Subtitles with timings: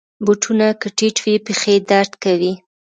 [0.25, 2.53] بوټونه که ټیټ وي، پښې درد کوي.